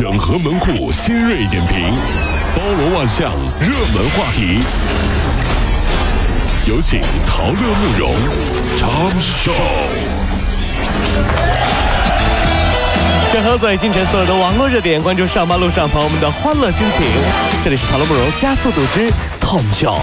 [0.00, 1.92] 整合门户新锐点评，
[2.56, 4.62] 包罗万象，热门话题。
[6.66, 8.10] 有请陶乐慕容
[8.78, 9.52] 长寿。
[13.30, 17.04] 整合最今晨所有的网络热点，关注上班路上朋友们的欢乐心情。
[17.62, 20.00] 这里是陶乐慕容加速度之 Tom Show。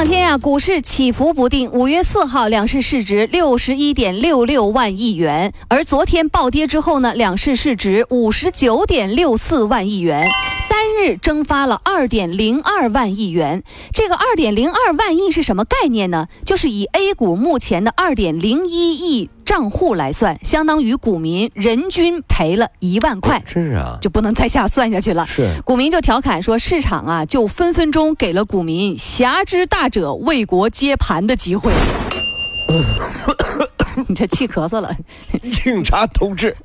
[0.00, 1.70] 这两天呀、股市起伏不定。
[1.72, 10.26] 五月四号，两市市值六十一点六六万亿元，而昨天暴跌之后呢，两市市值五十九点六四万亿元，
[11.00, 13.62] 日蒸发了二点零二万亿元。
[13.94, 16.26] 这个二点零二万亿是什么概念呢？
[16.44, 23.42] 就是以 A 股目前的二点零一亿账户来算，相当于股民人均赔了一万块。
[23.46, 25.26] 是啊，就不能再下算下去了。
[25.26, 31.72] 是股民就调侃说，市场啊，就分分钟给了股民侠之大者为国接盘的机会。
[34.06, 34.94] 你这气咳嗽了，
[35.50, 36.56] 警察同志，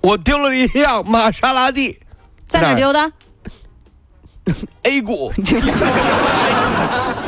[0.00, 1.98] 我丢了一辆玛莎拉蒂
[2.46, 3.10] 在哪丢的？
[4.84, 5.32] A 股。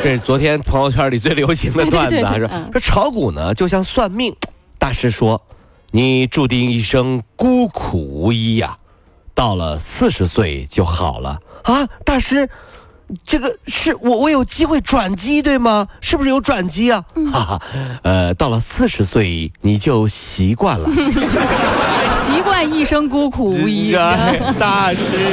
[0.02, 4.34] 这是昨天朋友圈里最流行的段子啊，说说炒股呢就像算命，
[4.78, 5.40] 大师说
[5.90, 8.76] 你注定一生孤苦无依呀、
[9.34, 12.48] 到了四十岁就好了啊，大师。
[13.24, 15.86] 这个是我我有机会转机对吗？
[16.00, 17.04] 是不是有转机啊？
[17.32, 17.62] 哈哈，
[18.02, 20.88] 呃，到了四十岁你就习惯了。
[20.92, 23.94] 习惯一生孤苦无依。
[23.94, 25.30] 哎大师，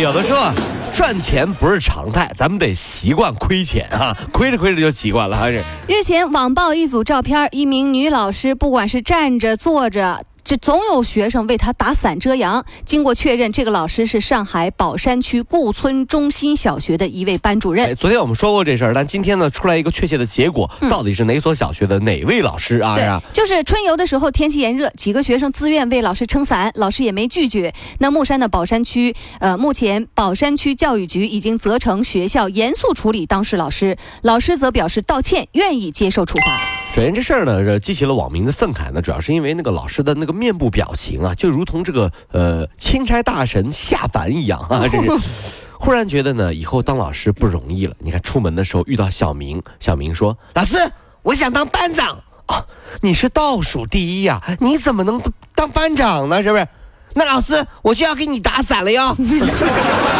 [0.00, 0.54] 有的时候啊，
[0.92, 10.22] 赚钱不是常态，咱们得习惯亏钱啊，亏着亏着就习惯了，还是日前网曝一组照片，一名女老师不管是站着坐着。
[10.48, 12.64] 这总有学生为他打伞遮阳。
[12.86, 17.94] 经过确认，这个老师是上海宝山区顾村中心小学的一位班主任哎，。
[17.94, 22.94] 昨天我们说过这事儿，但今天呢，出来一个确切的结果，到底是哪所小学的哪位老师啊？
[22.94, 27.74] 嗯对啊？，就是春游的时候天气炎热，几个学生自愿为老师撑伞，老师也没拒绝。
[27.98, 36.77] 那木山的宝山区，呃，目前宝山区教育局已经责成学校严肃处理当事老师，老师则表示道歉，愿意接受处罚。
[36.94, 45.08] 首先这事儿呢，这激起了网民的愤慨呢，主要是因为那个老师的那个面部表情啊，就如同这个呃钦差大神下凡一样啊，这是。
[45.78, 47.94] 忽然觉得呢，以后当老师不容易了。
[48.00, 50.76] 你看出门的时候遇到小明，小明说：“老师，
[51.22, 52.66] 我想当班长啊，
[53.00, 55.22] 你是倒数第一呀、你怎么能
[55.54, 56.42] 当班长呢？
[56.42, 56.66] 是不是？
[57.14, 59.16] 那老师我就要给你打伞了哟！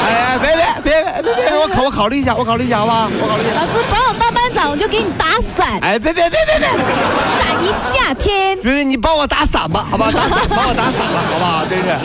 [0.04, 3.08] 哎 哎，别别别别别别，我考我考虑一下，我考虑一下好不好？
[3.20, 3.60] 我考虑一下。
[3.60, 6.68] 老师不让我当班长，我就给你打伞，哎，别别别别别！
[6.68, 8.58] 打一夏天。
[8.60, 10.10] 别别，你帮我打伞吧，好吧？
[10.10, 11.64] 打伞，帮我打伞吧，好不好？
[11.66, 11.96] 真是。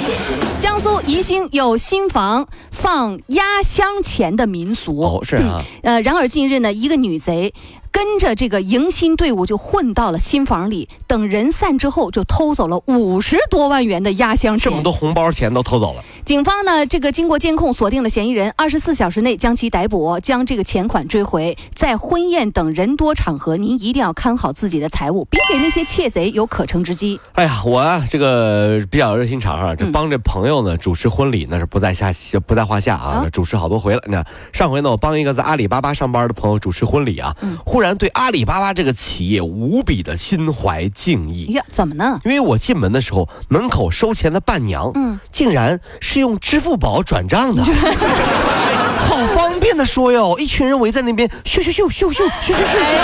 [0.60, 5.00] 江苏宜兴有新房放压箱钱的民俗。
[5.02, 7.54] 哦，是啊，呃，然而近日呢，一个女贼
[7.94, 14.72] 跟着这个迎新队伍就混到了新房里，等人散之后，就偷走了五十多万元的压箱钱。
[14.72, 16.04] 这么多红包钱都偷走了。
[16.26, 21.56] 警方呢，这个经过监控锁定了嫌疑人，二十四小时内将其逮捕，将这个钱款追回。
[21.76, 27.20] 在婚宴等人多场合，您一定要看好自己的财物，别给那些窃贼有可乘之机。
[27.34, 32.12] 哎呀，我啊，这个比较热心肠啊，这帮着朋友呢主持婚礼那是不在下
[32.48, 34.02] 不在话下啊，啊主持好多回了。
[34.08, 41.46] 那上回呢，我帮一个在阿里巴巴上班的朋友主持婚礼啊，嗯忽然对阿里巴巴这个企业无比的心怀敬意。
[41.54, 42.20] 呀，怎么呢？
[42.24, 47.64] 因为我进门的时候，门口收钱的伴娘，嗯竟然是用支付宝转账的，
[49.00, 50.38] 好方便的说哟！
[50.38, 52.78] 一群人围在那边，咻咻咻咻咻咻咻咻。
[52.78, 53.02] 哎呀，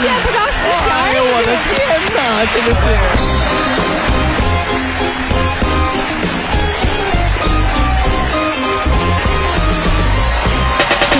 [0.00, 1.76] 竟然不知道识钱哎呦我的天
[2.14, 3.87] 哪，真的是！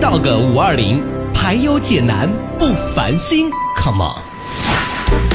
[0.00, 2.26] B Dog 五二零，排忧解难
[2.58, 4.16] 不烦心，Come on。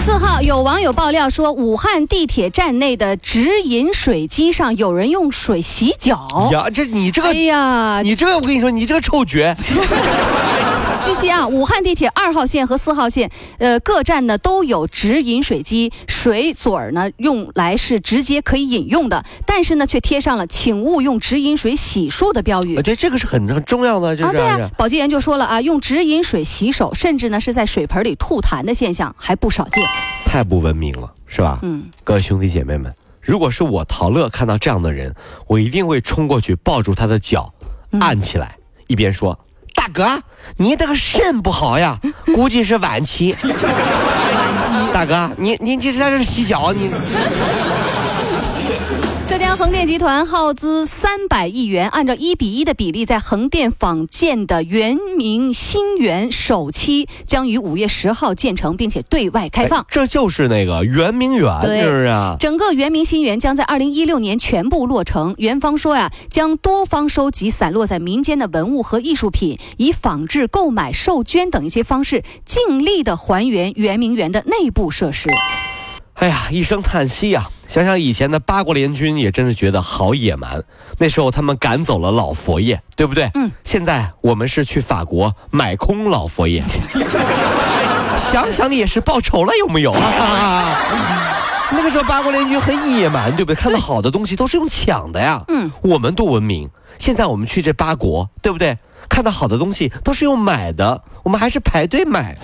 [0.03, 6.49] 四号，有网友爆料说，武汉地铁站内的直饮水机上有人用水洗脚。
[6.51, 9.55] 呀，这你这个，哎呀，你这个，我跟你说，你这个臭绝！
[11.05, 13.29] 据悉啊，武汉地铁二号线和四号线，
[13.59, 29.85] 呃，各站呢都有直饮水机，水嘴儿呢用来是直接可以饮用的，但是呢却贴上了“请勿用直饮水洗漱”的标语我觉得，这个是很很重要的，就是啊，对啊是，保洁员就说了啊，用直饮水洗手，甚至呢是在水盆里吐痰的现象还不少见。
[30.25, 31.11] 太不文明了。
[31.27, 31.59] 是吧？
[31.63, 35.13] 嗯，各位兄弟姐妹们，如果是我陶乐看到这样的人，
[35.47, 37.53] 我一定会冲过去抱住他的脚，
[37.99, 38.55] 按起来，
[38.87, 39.37] 一边说
[39.85, 40.19] ：“大哥，
[40.57, 41.99] 你这个肾不好呀，
[42.33, 43.35] 估计是晚期。
[44.91, 46.89] 大哥，你你这在这洗脚，你
[49.27, 59.83] 浙江横店集团耗资三百亿元，按照一比一的比例，在横店仿建的圆明新园首期将于五月十号建成，并且对外开放。
[59.89, 62.37] 这就是那个圆明园，对是不是啊？
[62.39, 65.33] 整个圆明新园将在二零一六年全部落成。
[65.39, 75.31] 园方说呀，将多方收集散落在民间的文物和艺术品，以仿制、购买、授捐等一些方式，尽力的还原圆明园的内部设施。
[76.13, 80.63] 哎呀，一声叹息呀、想想以前的八国联军，也真是觉得好野蛮。
[80.99, 83.29] 那时候他们赶走了老佛爷，对不对？
[83.33, 83.51] 嗯。
[83.63, 86.63] 现在我们是去法国买空老佛爷，
[88.17, 90.77] 想想也是报仇了，有没有啊？
[91.71, 93.55] 那个时候八国联军很野蛮，对不对？
[93.55, 95.43] 看到好的东西都是用抢的呀。
[95.47, 95.71] 嗯。
[95.81, 96.69] 我们多文明。
[96.97, 98.77] 现在我们去这八国，对不对？
[99.09, 102.37] 看到好的东西都是用买的，我们还是排队买。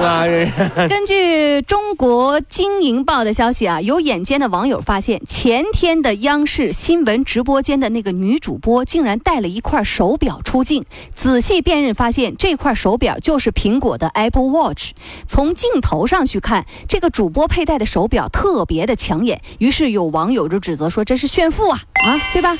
[0.88, 10.84] 根据中国经营报的消息啊，有眼尖的网友发现，前天的央视新闻直播间的那个女主播竟然带了一块手表出镜。
[11.14, 14.92] 仔细辨认发现，这块手表就是苹果的 Apple Watch。
[15.26, 22.56] 从镜头上去看，这个主播佩戴的手表特别的抢眼，于是有网友就指责说这是炫富啊啊，对吧？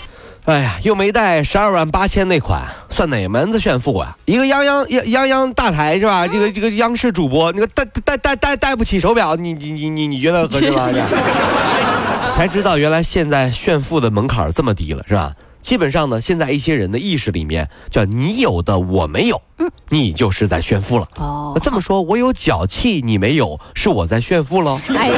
[0.47, 4.17] 哎呀，又没带十二万八千那款，算哪门子炫富啊？
[4.25, 6.27] 一个泱泱泱泱泱大台是吧？
[6.27, 10.89] 这个这个央视主播，那个戴戴戴戴戴不起手表，你你你你你觉得合适吗？
[12.35, 15.33] 才知道原来现在炫富的门槛这么低了，是吧？
[15.61, 19.43] 基本上呢，现在一些人的意识里面叫你有的我没有，
[19.91, 21.07] 你就是在炫富了。
[21.17, 25.15] 哦这么说，我有脚气，你没有，是我在炫富喽，哎呀，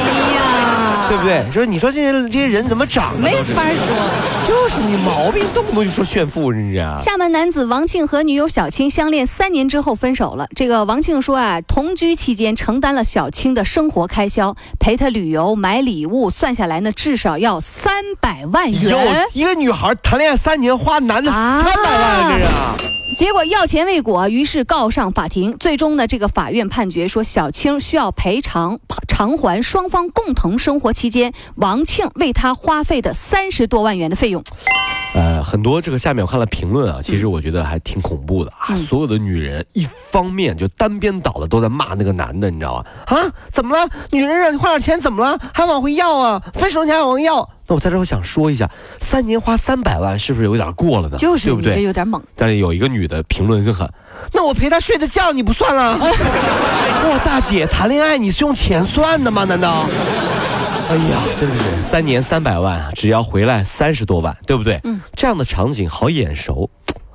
[1.09, 1.45] 对不对？
[1.51, 3.35] 说你说这些这些人怎么长的没？
[3.43, 4.43] 法说。
[4.45, 6.97] 就是你毛病，动不动就说炫富，真是啊。
[6.99, 10.47] 厦门男子王庆和女友小青相恋三年之后分手了。
[10.55, 22.75] 这个王庆说啊，同居期间承担了小青的生活开销，陪她旅游、买礼物，算下来呢，至少要三百万元。，一个女孩谈恋爱三年花男的啊三百万，这是啊。
[23.17, 25.55] 结果要钱未果，于是告上法庭。
[25.59, 28.79] 最终呢，这个法院判决说，小青需要赔偿
[29.15, 34.43] 偿还双方共同生活期间王庆为他花费的三十多万元的费用。
[35.13, 38.75] 呃，很多这个下面我看了评论啊，其实我觉得还挺恐怖的啊。
[38.75, 42.85] 所有的女人一方面就单边倒的都在骂那个男的，你知道吗？
[43.05, 43.87] 啊，怎么了？
[44.09, 45.37] 女人让你花点钱怎么了？
[45.53, 46.41] 还往回要啊？
[46.55, 47.47] 分手你还往回要？
[47.67, 48.69] 那我在这儿我想说一下，
[48.99, 51.17] 三年花三百万是不是有点过了呢？
[51.17, 51.83] 就是对不对？
[51.83, 52.21] 有点猛。
[52.35, 53.87] 但是有一个女的评论就很，
[54.33, 55.95] 那我陪她睡的觉你不算了？
[57.09, 59.45] 哇，大姐，谈恋爱你是用钱算的吗？
[59.45, 59.85] 难道？
[60.89, 64.79] 哎呀，真的是三年三百万啊，只要回来三十多万，对不对？
[64.83, 66.69] 嗯，这样的场景好眼熟。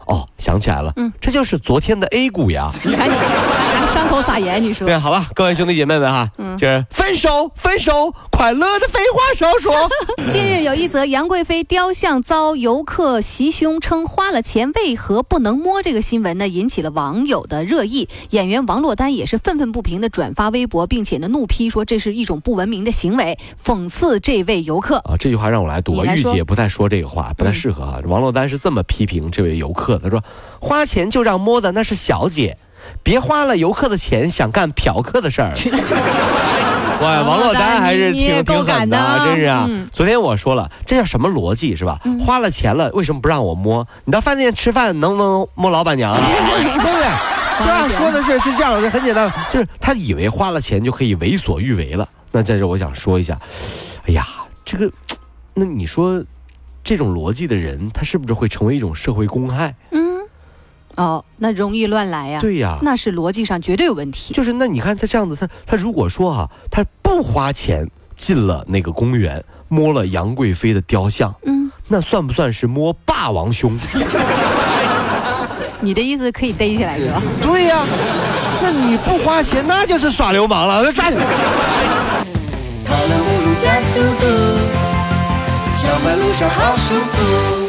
[0.08, 2.70] 哦，想起来了，嗯，这就是昨天的 A 股呀。
[2.84, 9.88] 你看你还伤口撒盐，你说对，好吧，各位兄弟姐妹们哈，嗯就是分手，分手，快乐的废话少说。
[10.32, 18.08] 近日有一则杨贵妃雕像遭游客袭胸，称花了钱为何不能摸这个新闻呢，引起了网友的热议。
[18.30, 24.96] 演员王珞丹也是愤愤不平的转发微博，并且呢怒批说这是一种不文明的行为，讽刺这位游客。
[24.98, 27.98] 啊，这句话让我来读啊，玉姐不太说这个话，不太适合啊。
[28.06, 30.22] 王珞丹是这么批评这位游客的，她说
[30.60, 32.56] ：“花钱就让摸的那是小姐，
[33.02, 35.52] 别花了游客的钱想干嫖客的事儿。
[37.00, 39.66] ”哇，王珞丹还是挺挺狠的啊，真是啊！
[39.68, 42.00] 嗯昨天我说了，这叫什么逻辑是吧？
[42.18, 43.86] 花了钱了，为什么不让我摸？
[44.04, 46.20] 你到饭店吃饭能不能摸老板娘啊？
[46.26, 47.04] 对不对？
[47.58, 47.88] 是吧？
[47.88, 52.08] 说的是是这样，很简单，就是他以为花了钱就可以为所欲为了。
[52.32, 53.38] 那在这我想说一下，
[54.08, 54.26] 哎呀，
[54.64, 54.90] 这个，
[55.54, 56.20] 那你说
[56.82, 59.74] 这种逻辑的人，他是不是会成为一种社会公害？
[60.98, 62.40] 嗯，哦，那容易乱来呀。
[62.40, 64.34] 对呀，那是逻辑上绝对有问题。
[64.34, 73.78] 就是那你看他这样子，他他如果说哈、他不花钱进了那个公园，摸了杨贵妃的雕像，嗯，那算不算是摸霸王胸？
[75.80, 77.22] 你的意思可以逮起来是吧？
[77.40, 77.86] 对呀、
[78.60, 81.24] 那你不花钱，那就是耍流氓了，那抓起来。
[82.84, 84.26] 跑了五路加速度，
[85.76, 87.67] 上班路上好舒服。